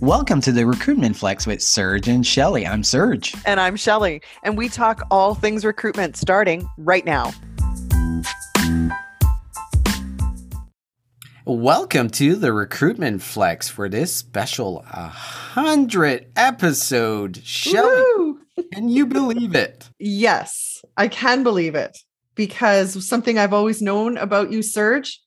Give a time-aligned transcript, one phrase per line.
[0.00, 2.64] Welcome to the Recruitment Flex with Serge and Shelley.
[2.64, 3.34] I'm Serge.
[3.44, 4.22] And I'm Shelley.
[4.44, 7.32] And we talk all things recruitment starting right now.
[11.44, 17.38] Welcome to the Recruitment Flex for this special 100 episode.
[17.44, 18.34] Shelley,
[18.72, 19.90] can you believe it?
[19.98, 21.98] Yes, I can believe it
[22.36, 25.20] because something I've always known about you, Serge,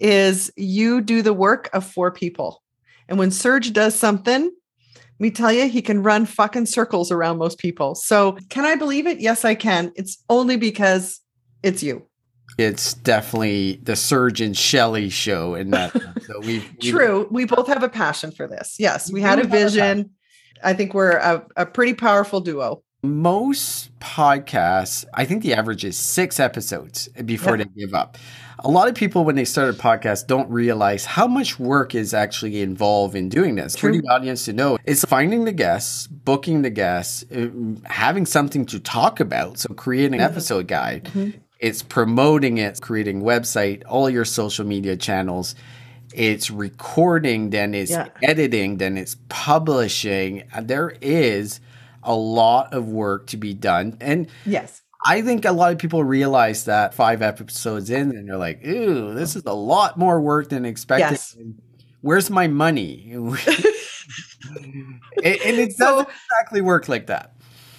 [0.00, 2.64] is you do the work of four people.
[3.08, 7.38] And when Serge does something, let me tell you, he can run fucking circles around
[7.38, 7.94] most people.
[7.94, 9.20] So, can I believe it?
[9.20, 9.92] Yes, I can.
[9.96, 11.20] It's only because
[11.62, 12.08] it's you
[12.58, 15.92] it's definitely the Serge and Shelley show and that.
[16.26, 17.28] so we true.
[17.30, 18.76] We both have a passion for this.
[18.78, 20.10] Yes, we had a vision.
[20.62, 22.82] I think we're a, a pretty powerful duo.
[23.02, 28.18] Most podcasts, I think the average is six episodes before they give up.
[28.60, 32.12] A lot of people, when they start a podcast, don't realize how much work is
[32.12, 33.76] actually involved in doing this.
[33.76, 33.94] True.
[33.94, 37.50] For the audience to know, it's finding the guests, booking the guests, uh,
[37.84, 39.58] having something to talk about.
[39.60, 40.32] So creating an mm-hmm.
[40.32, 41.04] episode guide.
[41.04, 45.54] Mm-hmm it's promoting it, creating website, all your social media channels.
[46.14, 48.08] It's recording, then it's yeah.
[48.22, 50.44] editing, then it's publishing.
[50.62, 51.60] There is
[52.08, 53.96] a lot of work to be done.
[54.00, 58.36] And yes, I think a lot of people realize that five episodes in and they're
[58.36, 61.12] like, ooh, this is a lot more work than expected.
[61.12, 61.36] Yes.
[62.00, 63.12] Where's my money?
[63.12, 63.36] and
[65.22, 67.34] it doesn't exactly work like that.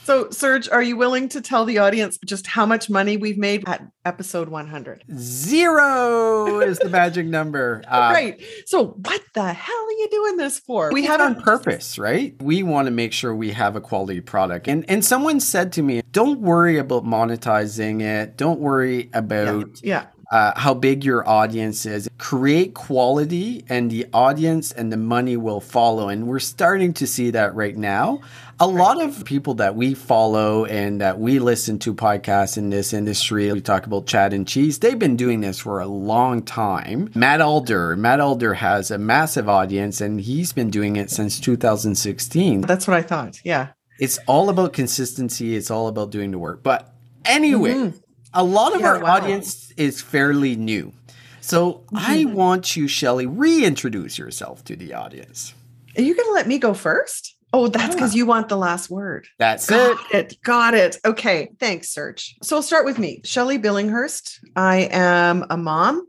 [0.09, 3.69] So, Serge, are you willing to tell the audience just how much money we've made
[3.69, 5.03] at episode 100?
[5.15, 7.83] Zero is the magic number.
[7.89, 8.41] Uh, right.
[8.65, 10.91] So, what the hell are you doing this for?
[10.91, 12.35] We have on purpose, right?
[12.41, 14.67] We want to make sure we have a quality product.
[14.67, 18.37] And and someone said to me, "Don't worry about monetizing it.
[18.37, 20.03] Don't worry about yeah.
[20.03, 20.05] yeah.
[20.31, 22.09] Uh, how big your audience is.
[22.17, 26.09] Create quality, and the audience and the money will follow.
[26.09, 28.21] And we're starting to see that right now
[28.61, 32.91] a lot of people that we follow and that we listen to podcasts in this
[32.91, 37.09] industry, we talk about Chad and Cheese, they've been doing this for a long time.
[37.15, 42.61] Matt Alder, Matt Alder has a massive audience and he's been doing it since 2016.
[42.61, 43.39] That's what I thought.
[43.45, 43.69] Yeah.
[43.97, 46.61] It's all about consistency, it's all about doing the work.
[46.61, 47.97] But anyway, mm-hmm.
[48.33, 49.15] A lot of yeah, our wow.
[49.15, 50.93] audience is fairly new.
[51.41, 51.97] So mm-hmm.
[51.97, 55.53] I want you, Shelley, reintroduce yourself to the audience.
[55.97, 57.35] Are you going to let me go first?
[57.51, 59.27] Oh, that's because you want the last word.
[59.39, 60.33] That's Got it.
[60.33, 60.41] it.
[60.43, 60.97] Got it.
[61.03, 61.49] Okay.
[61.59, 62.35] Thanks, Serge.
[62.43, 63.21] So I'll start with me.
[63.23, 64.37] Shelley Billinghurst.
[64.55, 66.07] I am a mom,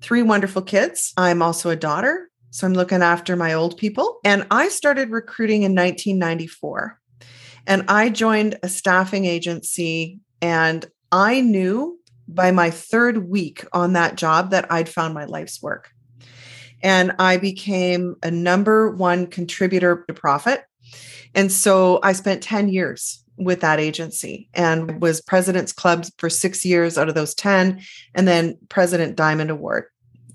[0.00, 1.12] three wonderful kids.
[1.16, 2.30] I'm also a daughter.
[2.50, 4.20] So I'm looking after my old people.
[4.24, 7.00] And I started recruiting in 1994.
[7.66, 10.20] And I joined a staffing agency.
[10.40, 11.98] And I knew
[12.28, 15.90] by my third week on that job that I'd found my life's work
[16.82, 20.64] and I became a number one contributor to profit.
[21.34, 26.64] And so I spent 10 years with that agency and was President's Club for six
[26.64, 27.80] years out of those 10,
[28.14, 29.84] and then President Diamond Award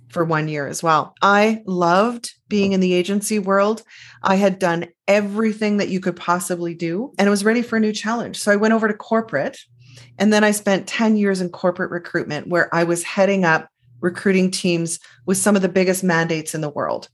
[0.10, 1.14] for one year as well.
[1.22, 3.84] I loved being in the agency world.
[4.24, 7.82] I had done everything that you could possibly do and I was ready for a
[7.82, 8.40] new challenge.
[8.40, 9.60] So I went over to corporate.
[10.18, 13.70] And then I spent 10 years in corporate recruitment where I was heading up
[14.02, 17.10] recruiting teams with some of the biggest mandates in the world.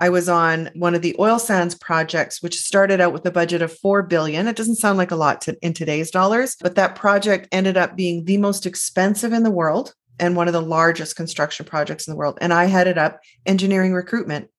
[0.00, 3.62] I was on one of the oil sands projects, which started out with a budget
[3.62, 4.46] of 4 billion.
[4.46, 7.96] It doesn't sound like a lot to, in today's dollars, but that project ended up
[7.96, 12.12] being the most expensive in the world and one of the largest construction projects in
[12.12, 12.38] the world.
[12.40, 14.50] And I headed up engineering recruitment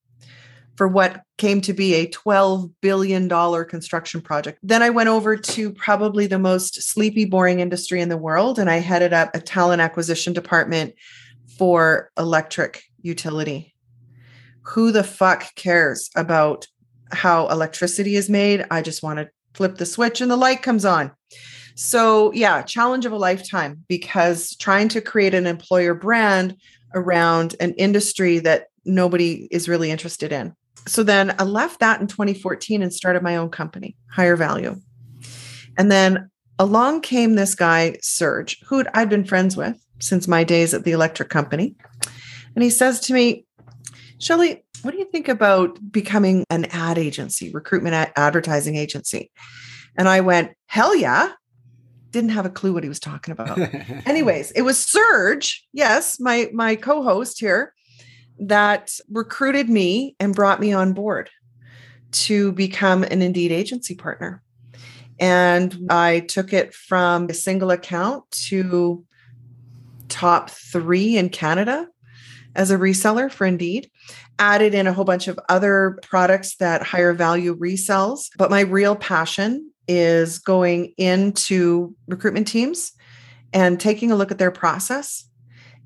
[0.79, 3.27] for what came to be a $12 billion
[3.65, 4.59] construction project.
[4.63, 8.69] Then I went over to probably the most sleepy, boring industry in the world, and
[8.69, 10.93] I headed up a talent acquisition department
[11.57, 13.75] for electric utility.
[14.67, 16.65] Who the fuck cares about
[17.11, 18.65] how electricity is made?
[18.71, 21.11] I just want to flip the switch and the light comes on.
[21.75, 26.55] So, yeah, challenge of a lifetime because trying to create an employer brand
[26.95, 30.55] around an industry that nobody is really interested in.
[30.87, 34.81] So then I left that in 2014 and started my own company, Higher Value.
[35.77, 40.73] And then along came this guy, Serge, who I'd been friends with since my days
[40.73, 41.75] at the electric company.
[42.55, 43.45] And he says to me,
[44.17, 49.31] Shelley, what do you think about becoming an ad agency, recruitment ad- advertising agency?
[49.97, 51.31] And I went, hell yeah.
[52.11, 53.59] Didn't have a clue what he was talking about.
[54.05, 57.73] Anyways, it was Serge, yes, my my co-host here,
[58.39, 61.29] that recruited me and brought me on board
[62.11, 64.41] to become an Indeed agency partner.
[65.19, 69.05] And I took it from a single account to
[70.07, 71.87] top three in Canada
[72.55, 73.91] as a reseller for Indeed,
[74.39, 78.29] added in a whole bunch of other products that higher value resells.
[78.37, 82.93] But my real passion is going into recruitment teams
[83.53, 85.28] and taking a look at their process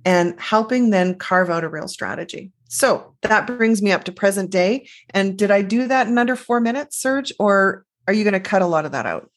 [0.05, 2.51] and helping then carve out a real strategy.
[2.67, 4.87] So that brings me up to present day.
[5.11, 8.39] And did I do that in under four minutes, Serge, or are you going to
[8.39, 9.29] cut a lot of that out?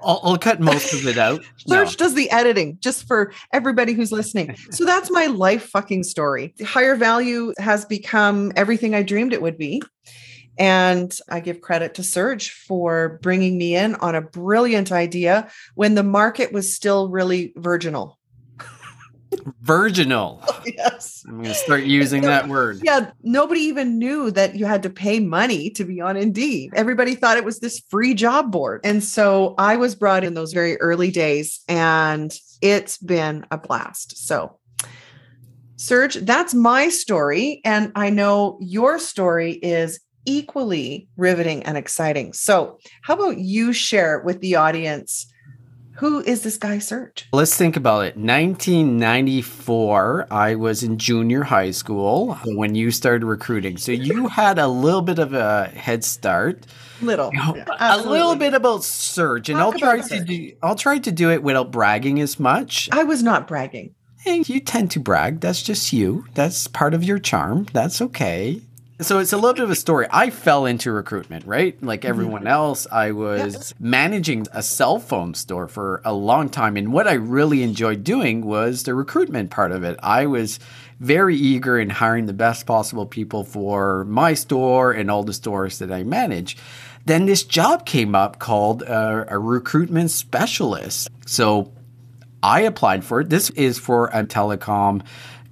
[0.00, 1.44] I'll, I'll cut most of it out.
[1.66, 4.56] Serge does the editing just for everybody who's listening.
[4.70, 6.54] So that's my life fucking story.
[6.64, 9.82] Higher value has become everything I dreamed it would be.
[10.58, 15.94] And I give credit to Serge for bringing me in on a brilliant idea when
[15.94, 18.17] the market was still really virginal.
[19.62, 20.42] Virginal.
[20.50, 21.24] Oh, yes.
[21.26, 22.80] I'm going to start using that word.
[22.82, 23.10] Yeah.
[23.22, 26.72] Nobody even knew that you had to pay money to be on Indeed.
[26.74, 28.80] Everybody thought it was this free job board.
[28.82, 34.26] And so I was brought in those very early days and it's been a blast.
[34.26, 34.58] So,
[35.76, 37.60] Serge, that's my story.
[37.64, 42.32] And I know your story is equally riveting and exciting.
[42.32, 45.32] So, how about you share with the audience?
[45.98, 47.28] Who is this guy, Serge?
[47.32, 48.16] Let's think about it.
[48.16, 53.78] 1994, I was in junior high school when you started recruiting.
[53.78, 56.66] So you had a little bit of a head start.
[57.02, 60.52] Little, you know, a little bit about Serge, and Talk I'll try to do.
[60.62, 62.88] I'll try to do it without bragging as much.
[62.92, 63.96] I was not bragging.
[64.20, 65.40] Hey, you tend to brag.
[65.40, 66.26] That's just you.
[66.34, 67.66] That's part of your charm.
[67.72, 68.62] That's okay.
[69.00, 70.08] So it's a little bit of a story.
[70.10, 71.80] I fell into recruitment, right?
[71.80, 72.08] Like mm-hmm.
[72.08, 76.76] everyone else, I was managing a cell phone store for a long time.
[76.76, 80.00] And what I really enjoyed doing was the recruitment part of it.
[80.02, 80.58] I was
[80.98, 85.78] very eager in hiring the best possible people for my store and all the stores
[85.78, 86.56] that I manage.
[87.04, 91.08] Then this job came up called a, a recruitment specialist.
[91.24, 91.72] So
[92.42, 93.30] I applied for it.
[93.30, 95.02] This is for a telecom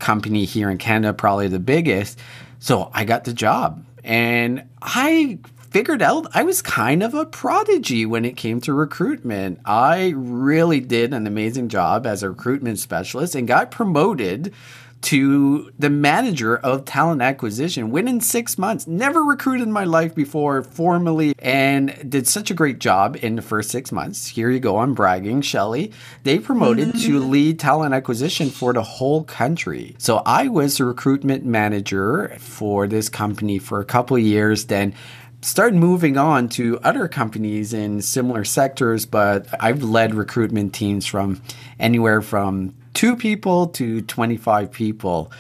[0.00, 2.19] company here in Canada, probably the biggest
[2.58, 5.38] so I got the job and I
[5.70, 9.61] figured out I was kind of a prodigy when it came to recruitment.
[9.64, 14.55] I really did an amazing job as a recruitment specialist and got promoted
[15.02, 18.87] to the manager of talent acquisition within six months.
[18.87, 23.43] Never recruited in my life before formally and did such a great job in the
[23.43, 24.26] first six months.
[24.26, 25.93] Here you go, I'm bragging, Shelley.
[26.25, 27.31] They promoted to mm-hmm.
[27.31, 29.94] lead talent acquisition for the whole country.
[29.98, 34.66] So I was a recruitment manager for this company for a couple years.
[34.66, 34.94] Then
[35.43, 41.40] started moving on to other companies in similar sectors, but I've led recruitment teams from
[41.78, 45.31] anywhere from two people to 25 people.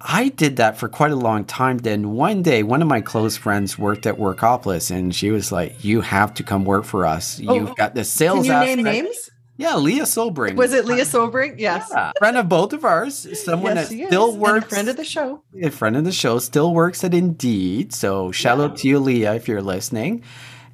[0.00, 1.78] I did that for quite a long time.
[1.78, 5.84] Then one day, one of my close friends worked at Workopolis, and she was like,
[5.84, 7.38] "You have to come work for us.
[7.46, 8.76] Oh, You've got the sales." Can you aspect.
[8.76, 9.30] name names?
[9.58, 10.56] Yeah, Leah Sobring.
[10.56, 11.56] Was it Leah Sobring?
[11.58, 11.90] Yes.
[11.92, 12.12] Yeah.
[12.18, 13.26] Friend of both of ours.
[13.44, 14.68] Someone yes, that still works.
[14.68, 15.42] Friend of the show.
[15.62, 17.92] A friend of the show still works at Indeed.
[17.92, 18.64] So shout yeah.
[18.64, 20.24] out to you, Leah, if you're listening.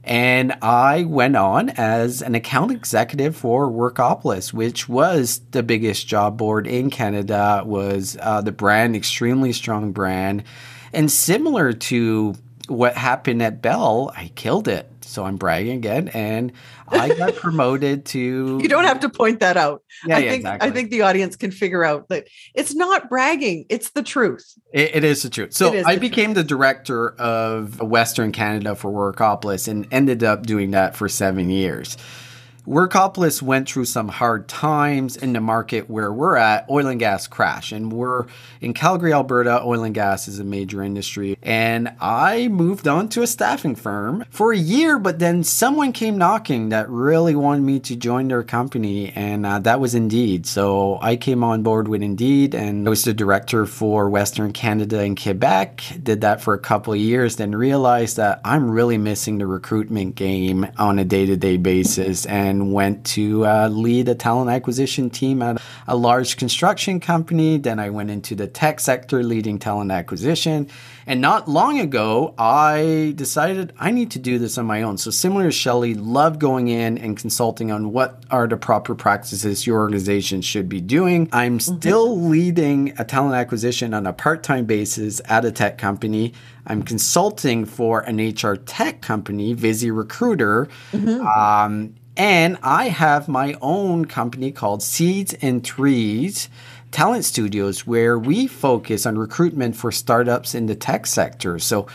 [0.06, 6.36] And I went on as an account executive for Workopolis, which was the biggest job
[6.36, 10.44] board in Canada, was uh, the brand, extremely strong brand.
[10.92, 12.36] And similar to
[12.68, 14.88] what happened at Bell, I killed it.
[15.02, 16.08] So I'm bragging again.
[16.08, 16.52] And
[16.88, 18.58] I got promoted to.
[18.60, 19.82] You don't have to point that out.
[20.04, 20.68] Yeah, I yeah, think exactly.
[20.68, 24.54] I think the audience can figure out that it's not bragging; it's the truth.
[24.72, 25.52] it, it is the truth.
[25.54, 26.36] So I the became truth.
[26.36, 31.96] the director of Western Canada for Workopolis and ended up doing that for seven years.
[32.66, 36.68] Workopolis went through some hard times in the market where we're at.
[36.68, 38.26] Oil and gas crash, and we're
[38.60, 39.62] in Calgary, Alberta.
[39.62, 44.24] Oil and gas is a major industry, and I moved on to a staffing firm
[44.30, 44.98] for a year.
[44.98, 49.60] But then someone came knocking that really wanted me to join their company, and uh,
[49.60, 50.44] that was Indeed.
[50.46, 54.98] So I came on board with Indeed, and I was the director for Western Canada
[55.00, 55.82] and Quebec.
[56.02, 60.16] Did that for a couple of years, then realized that I'm really missing the recruitment
[60.16, 65.42] game on a day-to-day basis, and and went to uh, lead a talent acquisition team
[65.42, 67.58] at a large construction company.
[67.58, 70.68] Then I went into the tech sector leading talent acquisition.
[71.06, 74.98] And not long ago, I decided I need to do this on my own.
[74.98, 79.66] So, similar to Shelley, love going in and consulting on what are the proper practices
[79.66, 81.28] your organization should be doing.
[81.30, 81.76] I'm mm-hmm.
[81.76, 82.30] still mm-hmm.
[82.30, 86.32] leading a talent acquisition on a part time basis at a tech company.
[86.66, 90.68] I'm consulting for an HR tech company, Visi Recruiter.
[90.92, 91.24] Mm-hmm.
[91.24, 96.48] Um, and I have my own company called Seeds and Trees
[96.90, 101.58] Talent Studios, where we focus on recruitment for startups in the tech sector.
[101.58, 101.86] So,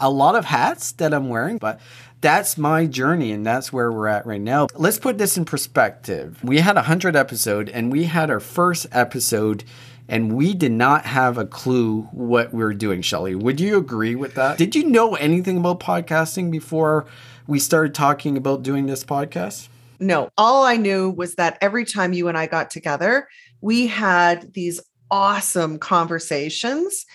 [0.00, 1.80] a lot of hats that I'm wearing, but
[2.20, 4.68] that's my journey and that's where we're at right now.
[4.74, 6.42] Let's put this in perspective.
[6.42, 9.62] We had a 100 episode and we had our first episode
[10.08, 13.34] and we did not have a clue what we were doing, Shelley.
[13.34, 14.58] Would you agree with that?
[14.58, 17.06] Did you know anything about podcasting before
[17.46, 19.68] we started talking about doing this podcast?
[20.00, 23.28] No, all I knew was that every time you and I got together,
[23.60, 24.80] we had these
[25.10, 27.06] awesome conversations.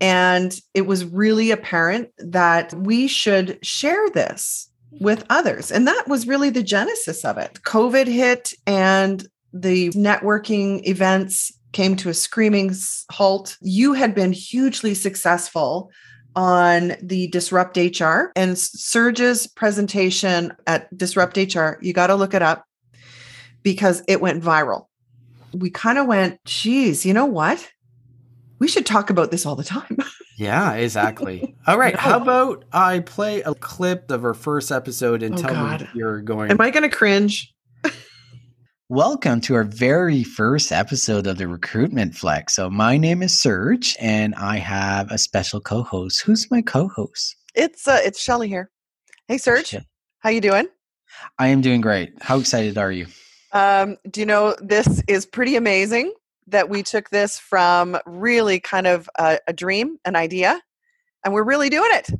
[0.00, 4.68] And it was really apparent that we should share this
[5.00, 5.70] with others.
[5.70, 7.60] And that was really the genesis of it.
[7.62, 12.72] COVID hit and the networking events came to a screaming
[13.10, 13.56] halt.
[13.60, 15.90] You had been hugely successful
[16.34, 21.78] on the Disrupt HR and Serge's presentation at Disrupt HR.
[21.80, 22.64] You got to look it up
[23.62, 24.86] because it went viral.
[25.52, 27.70] We kind of went, geez, you know what?
[28.58, 29.98] We should talk about this all the time.
[30.38, 31.54] Yeah, exactly.
[31.66, 31.94] All right.
[31.94, 35.82] How about I play a clip of our first episode and Oh, tell God.
[35.82, 36.50] me you're going.
[36.50, 37.51] Am I going to cringe?
[38.92, 42.54] Welcome to our very first episode of the Recruitment Flex.
[42.54, 46.20] So my name is Serge, and I have a special co-host.
[46.20, 47.34] Who's my co-host?
[47.54, 48.70] It's uh, it's Shelley here.
[49.28, 49.74] Hey, Serge,
[50.18, 50.68] how you doing?
[51.38, 52.12] I am doing great.
[52.20, 53.06] How excited are you?
[53.52, 56.12] Um, do you know this is pretty amazing
[56.48, 60.60] that we took this from really kind of a, a dream, an idea,
[61.24, 62.10] and we're really doing it.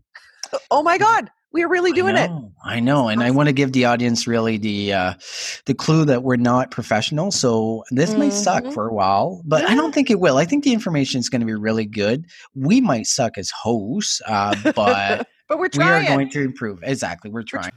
[0.70, 2.30] Oh my God, we are really doing I it.
[2.64, 5.14] I know, and I want to give the audience really the uh,
[5.66, 7.30] the clue that we're not professional.
[7.30, 8.74] So this might suck Mhm.
[8.74, 10.38] for a while, but I don't think it will.
[10.38, 12.26] I think the information is going to be really good.
[12.54, 16.02] We might suck as hosts, uh, but But we're trying.
[16.02, 16.78] we are going to improve.
[16.82, 17.72] Exactly, we're trying.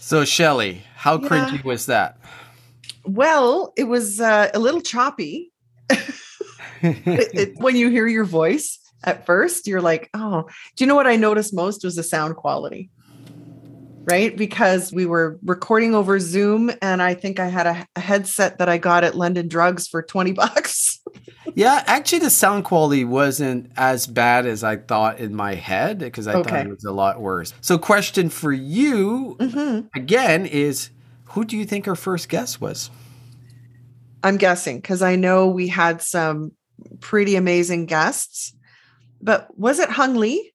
[0.00, 1.28] so, Shelley, how Yeah.
[1.28, 2.18] cringy was that?
[3.06, 5.52] well, it was uh, a little choppy.
[6.82, 10.44] It- it- when you hear your voice at first, you're like, oh,
[10.76, 12.90] do you know what I noticed most was the sound quality?
[14.06, 14.36] Right?
[14.36, 18.68] Because we were recording over Zoom, and I think I had a, a headset that
[18.68, 21.00] I got at London Drugs for 20 bucks.
[21.54, 26.26] yeah, actually, the sound quality wasn't as bad as I thought in my head because
[26.28, 27.54] I thought it was a lot worse.
[27.62, 29.88] So, question for you Mhm.
[29.96, 30.90] again is
[31.26, 32.90] who do you think our first guest was?
[34.22, 36.52] I'm guessing because I know we had some
[37.00, 38.52] pretty amazing guests.
[39.20, 40.52] But was it Hung Lee?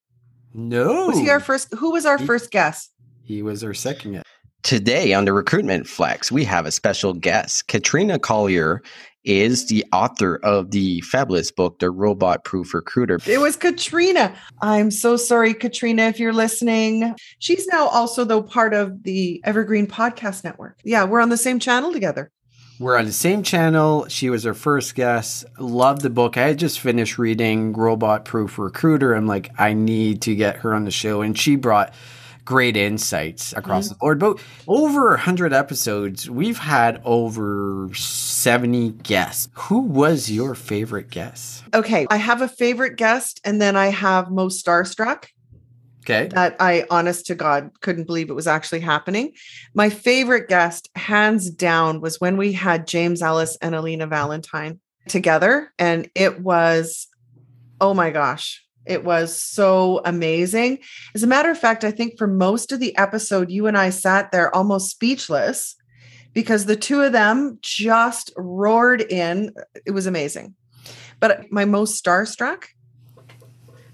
[0.54, 1.08] No.
[1.08, 1.74] Was he our first?
[1.76, 2.92] Who was our He- first guest?
[3.30, 4.26] He was our second guest.
[4.64, 7.68] Today on the Recruitment Flex, we have a special guest.
[7.68, 8.82] Katrina Collier
[9.24, 13.20] is the author of the fabulous book, The Robot Proof Recruiter.
[13.28, 14.36] It was Katrina.
[14.64, 17.14] I'm so sorry, Katrina, if you're listening.
[17.38, 20.80] She's now also, though, part of the Evergreen Podcast Network.
[20.84, 22.32] Yeah, we're on the same channel together.
[22.80, 24.08] We're on the same channel.
[24.08, 25.46] She was our first guest.
[25.60, 26.36] Loved the book.
[26.36, 29.14] I had just finished reading Robot Proof Recruiter.
[29.14, 31.22] I'm like, I need to get her on the show.
[31.22, 31.94] And she brought
[32.50, 33.94] great insights across mm-hmm.
[33.94, 34.18] the board.
[34.18, 39.50] But over 100 episodes, we've had over 70 guests.
[39.54, 41.64] Who was your favorite guest?
[41.76, 45.28] Okay, I have a favorite guest, and then I have most starstruck.
[46.06, 46.28] Okay.
[46.30, 49.34] that I, honest to God, couldn't believe it was actually happening.
[49.76, 55.72] My favorite guest, hands down, was when we had James Ellis and Elena Valentine together.
[55.78, 57.10] And it was,
[57.80, 60.80] oh my gosh, it was so amazing.
[61.14, 63.92] As a matter of fact, I think for most of the episode, you and I
[63.92, 65.76] sat there almost speechless
[66.34, 69.54] because the two of them just roared in.
[69.86, 70.56] It was amazing.
[71.20, 72.66] But my most starstruck,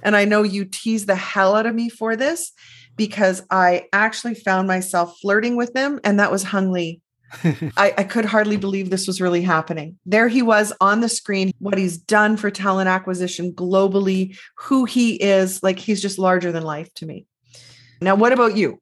[0.02, 2.52] and I know you tease the hell out of me for this
[2.96, 7.02] because I actually found myself flirting with them, and that was Hung Lee.
[7.78, 9.98] I, I could hardly believe this was really happening.
[10.06, 15.16] There he was on the screen, what he's done for talent acquisition globally, who he
[15.16, 15.62] is.
[15.64, 17.26] Like he's just larger than life to me.
[18.02, 18.80] Now, what about you?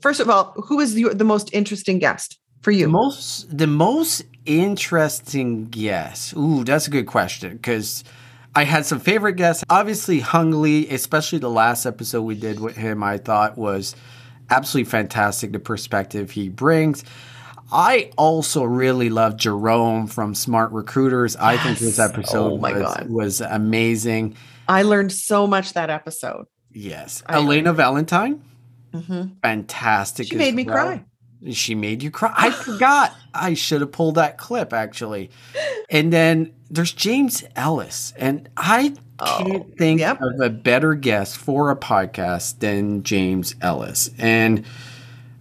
[0.00, 2.88] First of all, who is the, the most interesting guest for you?
[2.88, 6.34] most the most interesting guest.
[6.36, 8.04] Ooh, that's a good question because
[8.54, 9.64] I had some favorite guests.
[9.68, 13.94] Obviously, Hung Lee, especially the last episode we did with him, I thought was
[14.50, 15.52] absolutely fantastic.
[15.52, 17.04] The perspective he brings.
[17.72, 21.36] I also really love Jerome from Smart Recruiters.
[21.36, 24.36] I think this episode Oh was, was amazing.
[24.68, 26.46] I learned so much that episode.
[26.72, 28.42] Yes, I Elena Valentine,
[28.94, 29.32] Mhm.
[29.42, 30.26] fantastic.
[30.28, 30.74] She made me well.
[30.74, 31.04] cry.
[31.52, 32.32] She made you cry.
[32.36, 33.12] I forgot.
[33.34, 35.30] I should have pulled that clip actually.
[35.90, 38.94] And then there's James Ellis, and I
[39.24, 40.20] can't Oh, think yep.
[40.20, 44.10] of a better guest for a podcast than James Ellis.
[44.18, 44.64] And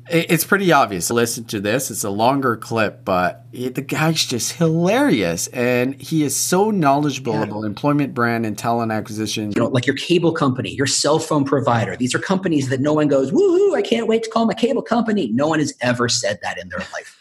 [0.08, 1.10] It's pretty obvious.
[1.10, 1.90] Listen to this.
[1.90, 5.48] It's a longer clip, but it, the guy's just hilarious.
[5.48, 7.44] And he is so knowledgeable yeah.
[7.44, 9.52] about employment brand and talent acquisition.
[9.56, 11.96] You know, like your cable company, your cell phone provider.
[11.96, 14.84] These are companies that no one goes, woohoo, I can't wait to call my cable
[14.84, 15.32] company.
[15.32, 17.18] No one has ever said that in their life.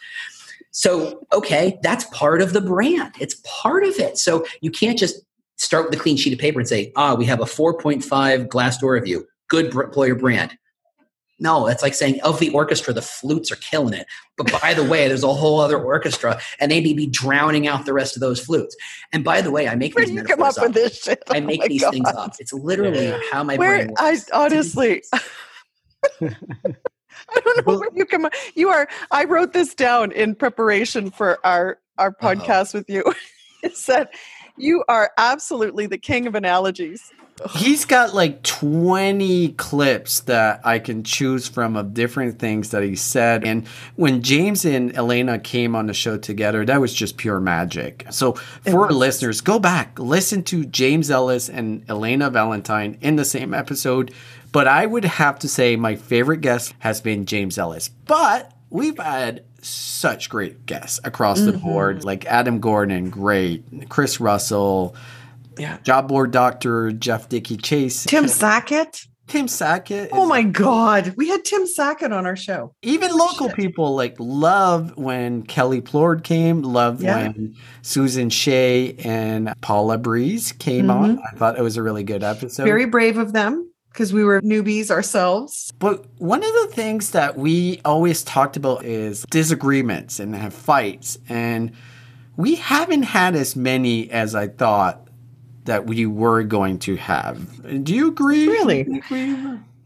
[0.69, 3.15] So, okay, that's part of the brand.
[3.19, 4.19] It's part of it.
[4.19, 5.21] So you can't just
[5.55, 8.91] start with a clean sheet of paper and say, ah, we have a 4.5 Glassdoor
[8.91, 9.25] review.
[9.47, 10.55] Good employer brand
[11.39, 14.07] no, it's like saying of the orchestra, the flutes are killing it.
[14.37, 17.85] But by the way, there's a whole other orchestra, and they may be drowning out
[17.85, 18.75] the rest of those flutes.
[19.11, 21.03] And by the way, I make Where these do you come up, up, with this
[21.03, 21.21] shit?
[21.29, 21.91] I oh make oh these God.
[21.91, 22.35] things up.
[22.39, 23.19] It's literally yeah.
[23.31, 24.29] how my Where, brain works.
[24.33, 25.03] I honestly.
[27.29, 28.29] I don't know where you come.
[28.55, 28.87] You are.
[29.11, 32.79] I wrote this down in preparation for our our podcast Uh-oh.
[32.79, 33.03] with you.
[33.63, 34.09] it said,
[34.57, 37.11] "You are absolutely the king of analogies."
[37.57, 42.95] He's got like 20 clips that I can choose from of different things that he
[42.95, 43.43] said.
[43.43, 48.05] And when James and Elena came on the show together, that was just pure magic.
[48.09, 53.53] So for listeners, go back, listen to James Ellis and Elena Valentine in the same
[53.53, 54.13] episode.
[54.53, 57.89] But I would have to say my favorite guest has been James Ellis.
[57.89, 61.51] But we've had such great guests across mm-hmm.
[61.51, 64.95] the board, like Adam Gordon, great, Chris Russell
[65.57, 65.77] yeah.
[65.83, 68.05] Job board doctor Jeff Dickey-Chasins.
[68.05, 69.05] Tim Sackett.
[69.27, 70.09] Tim Sackett.
[70.11, 71.15] Oh my God.
[71.17, 72.75] We had Tim Sackett on our show.
[72.83, 73.55] Even local shit.
[73.55, 77.17] people like love when Kelly Plord came, love yeah.
[77.17, 81.03] when Susan Shea and Paula Breeze came mm-hmm.
[81.03, 81.19] on.
[81.19, 82.65] I thought it was a really good episode.
[82.65, 85.71] Very brave of them because we were newbies ourselves.
[85.79, 91.17] But one of the things that we always talked about is disagreements and have fights.
[91.29, 91.71] And
[92.37, 95.04] we haven't had as many as I thought
[95.65, 97.83] that we were going to have.
[97.83, 98.47] Do you agree?
[98.47, 99.01] Really?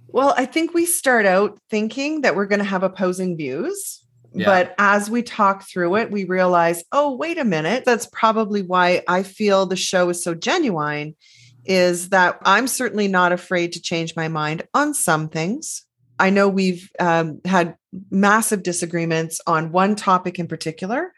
[0.07, 4.03] Well, I think we start out thinking that we're going to have opposing views.
[4.31, 4.45] Yeah.
[4.45, 7.83] But as we talk through it, we realize, oh, wait a minute.
[7.85, 11.15] That's probably why I feel the show is so genuine,
[11.65, 15.85] is that I'm certainly not afraid to change my mind on some things.
[16.19, 17.75] I know we've um, had
[18.11, 21.13] massive disagreements on one topic in particular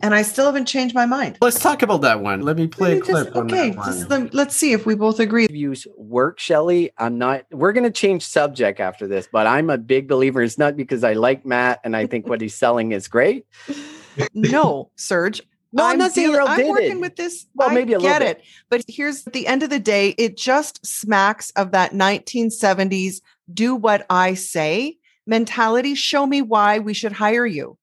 [0.00, 1.38] and I still haven't changed my mind.
[1.40, 2.42] Let's talk about that one.
[2.42, 3.26] Let me play me a clip.
[3.26, 5.48] Just, okay, the, let's see if we both agree.
[5.50, 6.90] Use work, Shelly.
[6.98, 7.44] I'm not.
[7.50, 10.42] We're going to change subject after this, but I'm a big believer.
[10.42, 13.46] It's not because I like Matt and I think what he's selling is great.
[14.34, 15.42] no, Serge.
[15.70, 17.00] No, I'm, not saying I'm working it.
[17.00, 17.46] with this.
[17.54, 20.36] Well, I maybe a get it, but here's at the end of the day, it
[20.36, 23.20] just smacks of that 1970s
[23.52, 24.96] "do what I say"
[25.26, 25.94] mentality.
[25.94, 27.76] Show me why we should hire you.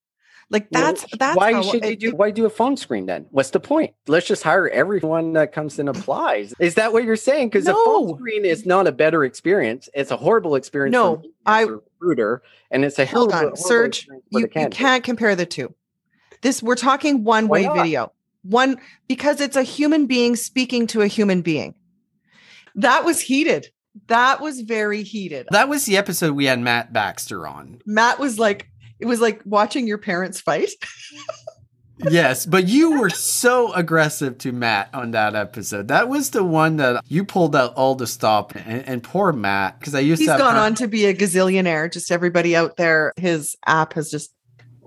[0.51, 3.25] Like that's well, that's why should you do why do a phone screen then?
[3.31, 3.95] What's the point?
[4.07, 6.53] Let's just hire everyone that comes and applies.
[6.59, 7.49] Is that what you're saying?
[7.49, 7.71] Because no.
[7.71, 9.89] a phone screen is not a better experience.
[9.95, 10.93] It's a horrible experience.
[10.93, 14.07] No, I recruiter, and it's a hold on, Serge.
[14.29, 15.73] You, you can't compare the two.
[16.41, 18.11] This we're talking one way video.
[18.43, 18.77] One
[19.07, 21.73] because it's a human being speaking to a human being.
[22.75, 23.69] That was heated.
[24.07, 25.47] That was very heated.
[25.51, 27.81] That was the episode we had Matt Baxter on.
[27.85, 30.69] Matt was like, it was like watching your parents fight.
[32.09, 35.87] yes, but you were so aggressive to Matt on that episode.
[35.87, 39.79] That was the one that you pulled out all the stop and, and poor Matt
[39.79, 40.33] because I used He's to.
[40.33, 41.91] He's gone on to be a gazillionaire.
[41.91, 44.31] Just everybody out there, his app has just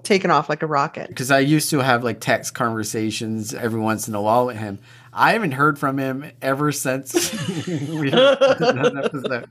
[0.03, 1.09] taken off like a rocket.
[1.09, 4.79] Because I used to have like text conversations every once in a while with him.
[5.13, 7.13] I haven't heard from him ever since
[7.67, 9.49] we that episode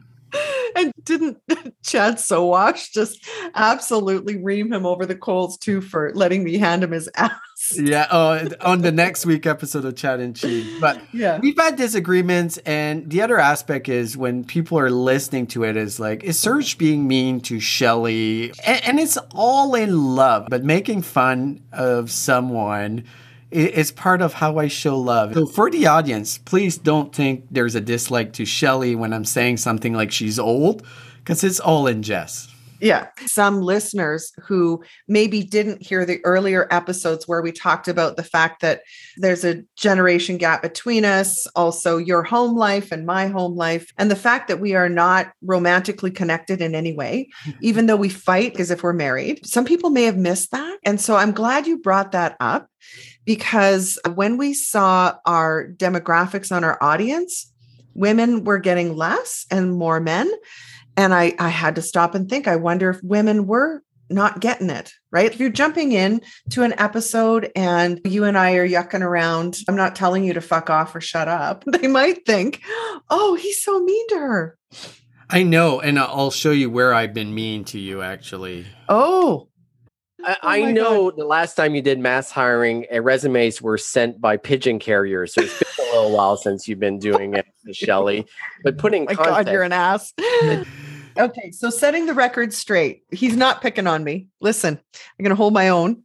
[0.75, 1.37] and didn't
[1.83, 6.91] Chad Sowash just absolutely ream him over the coals too for letting me hand him
[6.91, 7.31] his ass?
[7.75, 10.79] Yeah, uh, on the next week episode of Chad and Cheese.
[10.79, 15.63] But yeah, we've had disagreements, and the other aspect is when people are listening to
[15.63, 18.51] it, is like, is Serge being mean to Shelley?
[18.65, 23.05] And, and it's all in love, but making fun of someone
[23.51, 25.33] it's part of how I show love.
[25.33, 29.57] So for the audience, please don't think there's a dislike to Shelley when I'm saying
[29.57, 30.85] something like she's old,
[31.19, 32.51] because it's all in jest.
[32.79, 33.07] Yeah.
[33.25, 38.61] Some listeners who maybe didn't hear the earlier episodes where we talked about the fact
[38.61, 38.81] that
[39.17, 44.11] there's a generation gap between us, also your home life and my home life, and
[44.11, 47.29] the fact that we are not romantically connected in any way,
[47.61, 49.45] even though we fight as if we're married.
[49.45, 50.77] Some people may have missed that.
[50.83, 52.69] And so I'm glad you brought that up
[53.27, 57.51] because when we saw our demographics on our audience,
[57.93, 60.31] women were getting less and more men.
[60.95, 64.69] And I, I had to stop and think, I wonder if women were not getting
[64.69, 65.31] it, right?
[65.31, 69.75] If you're jumping in to an episode and you and I are yucking around, I'm
[69.75, 71.65] not telling you to fuck off or shut up.
[71.77, 72.61] They might think,
[73.09, 74.57] oh, he's so mean to her.
[75.29, 78.65] I know, and I'll show you where I've been mean to you actually.
[78.87, 79.49] Oh,
[80.23, 83.77] I, Oh I my know the last time you did mass hiring, uh, resumes were
[83.77, 85.33] sent by pigeon carriers.
[85.33, 88.25] So it's been a little while since you've been doing it, Shelley.
[88.63, 90.13] But putting my context, God, you're an ass.
[91.17, 93.03] okay, so setting the record straight.
[93.11, 94.27] He's not picking on me.
[94.41, 96.03] Listen, I'm going to hold my own.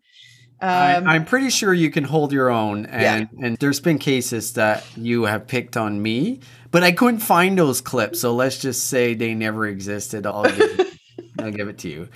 [0.60, 4.52] I, Um, I'm pretty sure you can hold your own, and and there's been cases
[4.52, 6.38] that you have picked on me,
[6.70, 8.20] but I couldn't find those clips.
[8.20, 10.24] So let's just say they never existed.
[10.24, 10.98] I'll give,
[11.40, 12.08] I'll give it to you,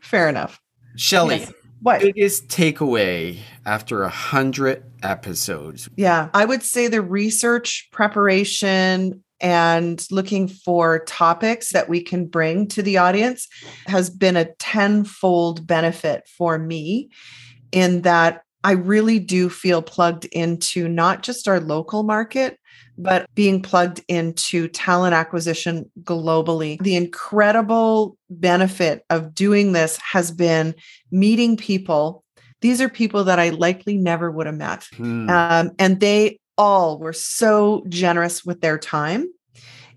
[0.00, 0.60] fair enough.
[1.00, 1.38] Shelley.
[1.38, 1.52] Yes.
[1.80, 2.02] What?
[2.02, 5.88] Biggest takeaway after a hundred episodes.
[5.96, 12.68] Yeah, I would say the research preparation and looking for topics that we can bring
[12.68, 13.48] to the audience
[13.86, 17.08] has been a tenfold benefit for me
[17.72, 22.58] in that I really do feel plugged into not just our local market,
[23.02, 26.80] but being plugged into talent acquisition globally.
[26.82, 30.74] The incredible benefit of doing this has been
[31.10, 32.24] meeting people.
[32.60, 34.86] These are people that I likely never would have met.
[34.96, 35.30] Hmm.
[35.30, 39.26] Um, and they all were so generous with their time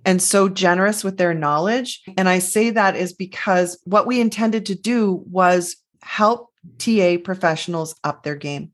[0.05, 2.01] and so generous with their knowledge.
[2.17, 7.95] And I say that is because what we intended to do was help TA professionals
[8.03, 8.71] up their game,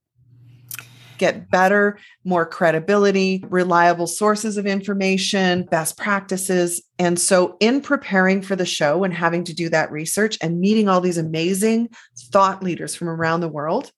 [1.19, 6.81] get better, more credibility, reliable sources of information, best practices.
[6.97, 10.89] And so, in preparing for the show and having to do that research and meeting
[10.89, 11.89] all these amazing
[12.31, 13.91] thought leaders from around the world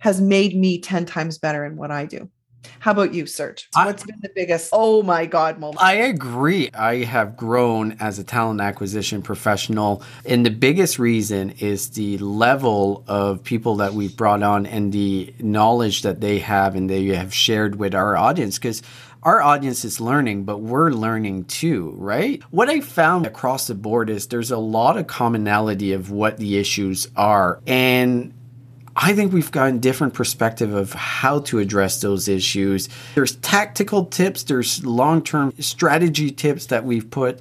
[0.00, 2.30] has made me 10 times better in what I do.
[2.80, 3.68] How about you, Serge?
[3.74, 5.82] I- What's been the biggest, oh my God moment?
[5.82, 6.70] I agree.
[6.72, 10.02] I have grown as a talent acquisition professional.
[10.24, 15.34] And the biggest reason is the level of people that we've brought on and the
[15.38, 18.58] knowledge that they have and they have shared with our audience.
[18.58, 18.82] Because
[19.24, 22.40] our audience is learning, but we're learning too, right?
[22.50, 26.56] What I found across the board is there's a lot of commonality of what the
[26.56, 27.60] issues are.
[27.66, 28.32] And
[29.00, 32.88] I think we've gotten different perspective of how to address those issues.
[33.14, 37.40] There's tactical tips, there's long-term strategy tips that we've put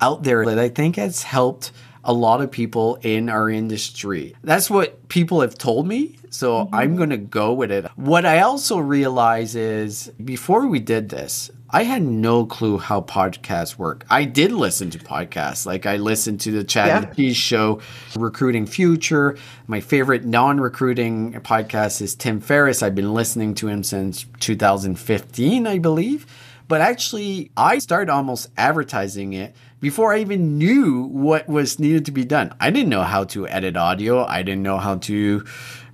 [0.00, 1.70] out there that I think has helped
[2.06, 4.34] a lot of people in our industry.
[4.42, 6.74] That's what people have told me, so mm-hmm.
[6.74, 7.84] I'm going to go with it.
[7.96, 13.76] What I also realize is before we did this, I had no clue how podcasts
[13.76, 14.06] work.
[14.08, 15.66] I did listen to podcasts.
[15.66, 16.98] Like I listened to the Chad Yeah.
[17.08, 17.80] and Cheese show,
[18.16, 19.36] Recruiting Future.
[19.66, 22.84] My favorite non-recruiting podcast is Tim Ferriss.
[22.84, 26.24] I've been listening to him since 2015, I believe.
[26.68, 32.12] But actually, I started almost advertising it before I even knew what was needed to
[32.12, 32.54] be done.
[32.60, 34.24] I didn't know how to edit audio.
[34.24, 35.44] I didn't know how to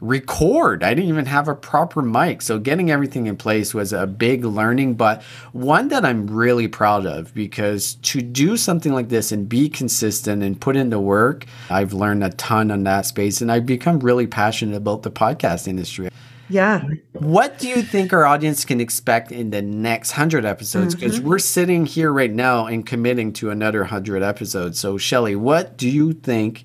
[0.01, 0.83] record.
[0.83, 2.42] I didn't even have a proper mic.
[2.42, 7.07] So getting everything in place was a big learning, but one that I'm really proud
[7.07, 11.47] of because to do something like this and be consistent and put in the work,
[11.71, 15.68] I've learned a ton on that space and I've become really passionate about the podcast
[15.68, 16.09] industry.
[16.52, 16.82] Yeah.
[17.12, 20.94] What do you think our audience can expect in the next 100 episodes?
[20.94, 21.28] Because mm-hmm.
[21.28, 24.78] we're sitting here right now and committing to another 100 episodes.
[24.78, 26.64] So, Shelley, what do you think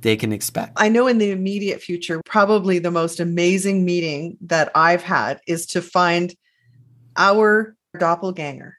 [0.00, 0.72] they can expect?
[0.76, 5.66] I know in the immediate future, probably the most amazing meeting that I've had is
[5.66, 6.34] to find
[7.18, 8.78] our doppelganger.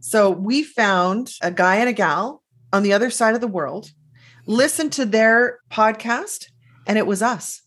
[0.00, 2.42] So we found a guy and a gal
[2.74, 3.90] on the other side of the world,
[4.44, 6.48] listened to their podcast,
[6.86, 7.62] and it was us.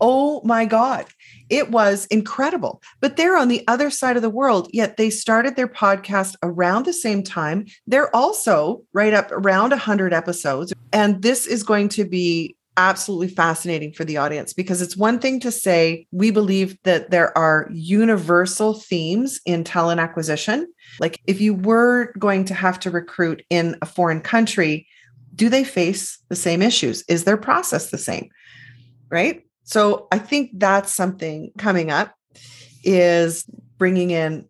[0.00, 1.06] Oh my God.
[1.48, 2.82] It was incredible.
[3.00, 6.84] But they're on the other side of the world, yet they started their podcast around
[6.84, 7.66] the same time.
[7.86, 10.72] They're also right up around 100 episodes.
[10.92, 15.40] And this is going to be absolutely fascinating for the audience because it's one thing
[15.40, 20.72] to say we believe that there are universal themes in talent acquisition.
[21.00, 24.86] Like if you were going to have to recruit in a foreign country,
[25.34, 27.02] do they face the same issues?
[27.08, 28.30] Is their process the same?
[29.10, 29.42] Right?
[29.68, 32.14] So I think that's something coming up
[32.84, 33.44] is
[33.76, 34.46] bringing in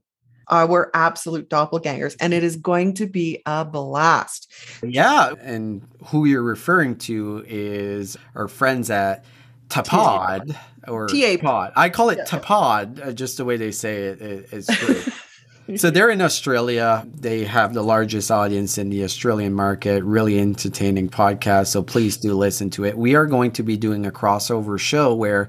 [0.48, 4.48] our absolute doppelgangers and it is going to be a blast.
[4.80, 5.32] Yeah.
[5.42, 9.24] And who you're referring to is our friends at
[9.66, 11.36] Tapod or TA.
[11.40, 11.72] Pod.
[11.74, 12.24] I call it Yeah.
[12.24, 14.20] Tapod, uh, just the way they say it.
[14.52, 15.08] it's great.
[15.76, 17.06] so they're in Australia.
[17.14, 21.68] They have the largest audience in the Australian market, really entertaining podcast.
[21.68, 22.96] So please do listen to it.
[22.96, 25.48] We are going to be doing a crossover show where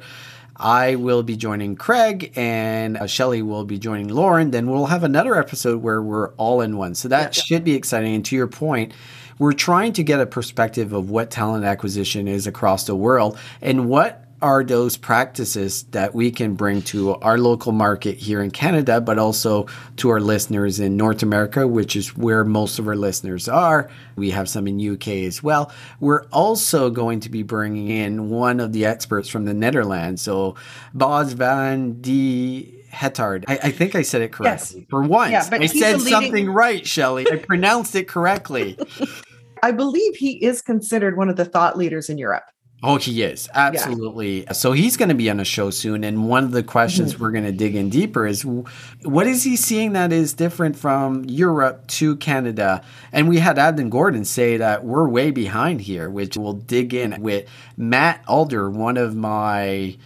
[0.57, 4.51] I will be joining Craig and uh, Shelley will be joining Lauren.
[4.51, 6.95] Then we'll have another episode where we're all in one.
[6.95, 7.43] So that Yeah.
[7.43, 8.13] should be exciting.
[8.15, 8.91] And to your point,
[9.37, 13.87] we're trying to get a perspective of what talent acquisition is across the world and
[13.87, 19.01] what are those practices that we can bring to our local market here in Canada,
[19.01, 23.47] but also to our listeners in North America, which is where most of our listeners
[23.47, 23.89] are.
[24.15, 25.71] We have some in UK as well.
[25.99, 30.55] We're also going to be bringing in one of the experts from the Netherlands, so
[30.93, 33.45] Bas van de Haterd.
[33.47, 34.79] I, I, think I said it correctly.
[34.79, 34.87] Yes.
[34.89, 36.09] For once, yeah, I said leading...
[36.09, 37.27] something right, Shelley.
[37.31, 38.77] I pronounced it correctly.
[39.63, 42.45] I believe he is considered one of the thought leaders in Europe.
[42.81, 43.49] Oh, he is.
[43.53, 44.43] Absolutely.
[44.43, 44.53] Yeah.
[44.53, 46.03] So he's going to be on a show soon.
[46.05, 47.23] And one of the questions mm-hmm.
[47.23, 51.25] we're going to dig in deeper is what is he seeing that is different from
[51.25, 52.81] Europe to Canada?
[53.11, 57.21] And we had Adam Gordon say that we're way behind here, which we'll dig in
[57.21, 59.97] with Matt Alder, one of my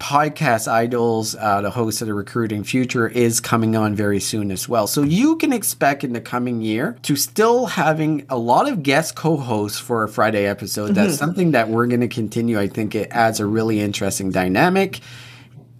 [0.00, 4.68] podcast idols, uh, the host of the Recruiting Future, is coming on very soon as
[4.68, 4.86] well.
[4.86, 9.14] So you can expect in the coming year to still having a lot of guest
[9.14, 10.86] co-hosts for a Friday episode.
[10.86, 10.94] Mm-hmm.
[10.94, 12.58] That's something that we're going to continue.
[12.58, 15.00] I think it adds a really interesting dynamic.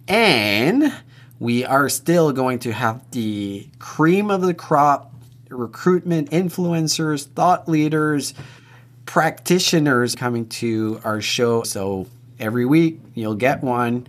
[0.07, 0.93] And
[1.39, 5.13] we are still going to have the cream of the crop
[5.49, 8.33] recruitment influencers, thought leaders,
[9.05, 11.63] practitioners coming to our show.
[11.63, 12.07] So
[12.41, 12.99] every week.
[13.13, 14.07] You'll get one.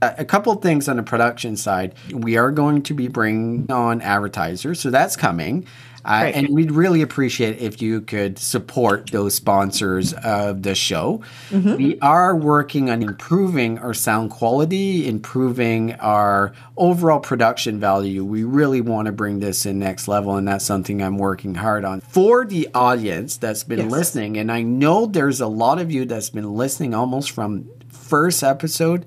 [0.00, 1.94] A couple things on the production side.
[2.12, 5.66] We are going to be bringing on advertisers, so that's coming.
[6.08, 11.20] Uh, and we'd really appreciate if you could support those sponsors of the show.
[11.50, 11.76] Mm-hmm.
[11.76, 18.24] We are working on improving our sound quality, improving our overall production value.
[18.24, 21.84] We really want to bring this in next level, and that's something I'm working hard
[21.84, 22.00] on.
[22.00, 23.90] For the audience that's been yes.
[23.90, 28.42] listening, and I know there's a lot of you that's been listening almost from first
[28.42, 29.04] episode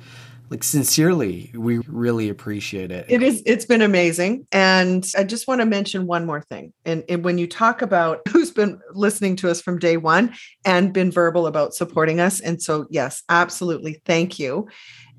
[0.52, 3.06] like sincerely we really appreciate it.
[3.08, 4.46] It is it's been amazing.
[4.52, 6.74] And i just want to mention one more thing.
[6.86, 10.36] And, and, when you talk about who's been listening to us from day one
[10.66, 14.68] and been verbal about supporting us and so yes absolutely thank you.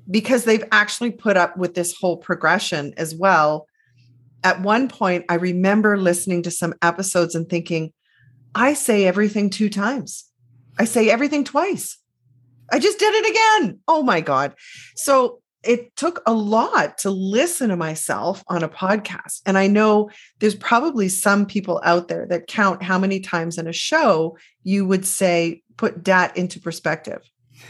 [0.09, 3.67] Because they've actually put up with this whole progression as well.
[4.43, 7.91] At one point i remember listening to some episodes and thinking
[8.53, 10.25] i say everything two times.
[10.77, 11.97] I say everything twice
[12.71, 13.79] I just did it again.
[13.87, 14.55] Oh my God.
[14.95, 19.41] So it took a lot to listen to myself on a podcast.
[19.45, 23.67] And I know there's probably some people out there that count how many times in
[23.67, 27.21] a show you would say, put dat into perspective.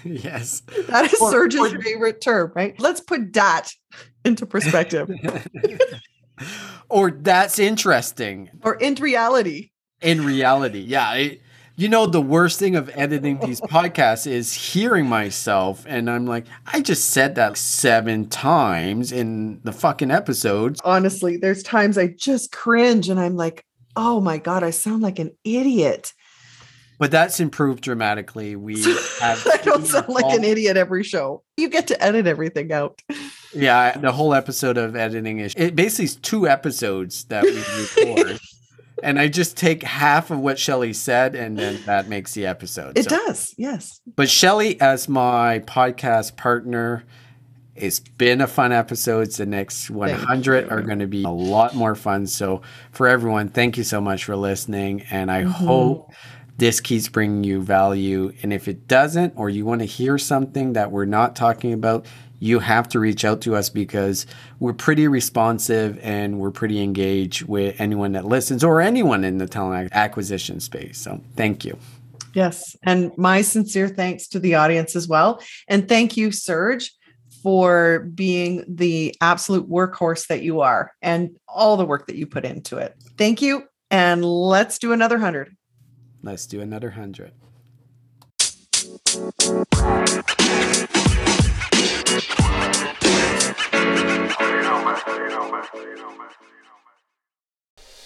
[0.04, 0.64] Yes.
[0.88, 2.80] That is or, Serge's or, favorite term, right?
[2.80, 3.72] Let's put dat
[4.26, 5.10] into perspective.
[6.90, 8.50] or that's interesting.
[8.64, 9.72] Or in reality.
[10.02, 10.80] In reality.
[10.80, 11.14] Yeah.
[11.14, 11.42] It,
[11.76, 16.46] you know, the worst thing of editing these podcasts is hearing myself, and I'm like,
[16.66, 20.80] I just said that seven times in the fucking episodes.
[20.84, 25.20] Honestly, there's times I just cringe and I'm like, oh my God, I sound like
[25.20, 26.14] an idiot.
[27.00, 28.56] But that's improved dramatically.
[28.56, 28.82] We
[29.20, 31.44] have I don't sound like an idiot every show.
[31.58, 33.02] You get to edit everything out.
[33.54, 38.40] Yeah, the whole episode of editing is it basically is two episodes that we record
[39.04, 42.98] and I just take half of what Shelley said, and then that makes the episode.
[42.98, 43.10] It so.
[43.10, 44.02] does, yes.
[44.16, 47.04] But Shelley, as my podcast partner,
[47.76, 49.32] it's been a fun episode.
[49.32, 52.28] The next 100 are going to be a lot more fun.
[52.28, 52.62] So,
[52.92, 55.02] for everyone, thank you so much for listening.
[55.10, 55.52] And I mm-hmm.
[55.52, 56.14] hope
[56.58, 58.32] this keeps bringing you value.
[58.44, 62.06] And if it doesn't, or you want to hear something that we're not talking about,
[62.44, 64.26] you have to reach out to us because
[64.60, 69.48] we're pretty responsive and we're pretty engaged with anyone that listens or anyone in the
[69.48, 70.98] talent acquisition space.
[70.98, 71.78] So thank you.
[72.34, 72.76] Yes.
[72.84, 75.42] And my sincere thanks to the audience as well.
[75.70, 76.92] And thank you, Serge,
[77.42, 82.44] for being the absolute workhorse that you are and all the work that you put
[82.44, 82.94] into it.
[83.18, 83.64] Thank you.
[83.90, 85.56] And let's do another 100.
[86.22, 87.32] Let's do another 100.